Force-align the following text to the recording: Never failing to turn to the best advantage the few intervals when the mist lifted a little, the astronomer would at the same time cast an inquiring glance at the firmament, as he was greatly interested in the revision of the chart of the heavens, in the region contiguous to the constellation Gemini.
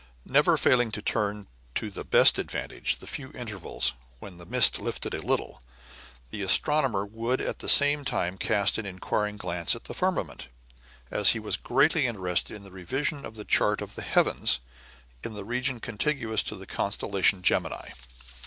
Never 0.25 0.57
failing 0.57 0.91
to 0.93 1.01
turn 1.03 1.45
to 1.75 1.91
the 1.91 2.03
best 2.03 2.39
advantage 2.39 2.95
the 2.95 3.05
few 3.05 3.31
intervals 3.33 3.93
when 4.17 4.37
the 4.37 4.47
mist 4.47 4.79
lifted 4.79 5.13
a 5.13 5.21
little, 5.21 5.61
the 6.31 6.41
astronomer 6.41 7.05
would 7.05 7.39
at 7.39 7.59
the 7.59 7.69
same 7.69 8.03
time 8.03 8.39
cast 8.39 8.79
an 8.79 8.87
inquiring 8.87 9.37
glance 9.37 9.75
at 9.75 9.83
the 9.83 9.93
firmament, 9.93 10.47
as 11.11 11.33
he 11.33 11.39
was 11.39 11.55
greatly 11.55 12.07
interested 12.07 12.55
in 12.55 12.63
the 12.63 12.71
revision 12.71 13.27
of 13.27 13.35
the 13.35 13.45
chart 13.45 13.79
of 13.79 13.93
the 13.93 14.01
heavens, 14.01 14.59
in 15.23 15.35
the 15.35 15.45
region 15.45 15.79
contiguous 15.79 16.41
to 16.41 16.55
the 16.55 16.65
constellation 16.65 17.43
Gemini. 17.43 17.89